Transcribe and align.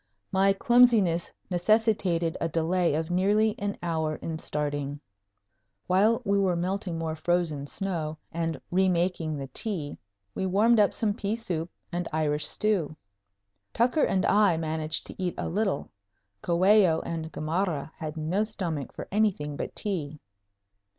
My 0.31 0.51
clumsiness 0.51 1.31
necessitated 1.51 2.35
a 2.41 2.49
delay 2.49 2.95
of 2.95 3.11
nearly 3.11 3.53
an 3.59 3.77
hour 3.83 4.15
in 4.15 4.39
starting. 4.39 4.99
While 5.85 6.23
we 6.25 6.39
were 6.39 6.55
melting 6.55 6.97
more 6.97 7.15
frozen 7.15 7.67
snow 7.67 8.17
and 8.31 8.59
re 8.71 8.89
making 8.89 9.37
the 9.37 9.45
tea, 9.53 9.99
we 10.33 10.47
warmed 10.47 10.79
up 10.79 10.95
some 10.95 11.13
pea 11.13 11.35
soup 11.35 11.69
and 11.91 12.07
Irish 12.11 12.47
stew. 12.47 12.95
Tucker 13.75 14.03
and 14.03 14.25
I 14.25 14.57
managed 14.57 15.05
to 15.05 15.21
eat 15.23 15.35
a 15.37 15.47
little. 15.47 15.91
Coello 16.41 17.03
and 17.05 17.31
Gamarra 17.31 17.91
had 17.97 18.17
no 18.17 18.43
stomachs 18.43 18.95
for 18.95 19.07
anything 19.11 19.55
but 19.55 19.75
tea. 19.75 20.19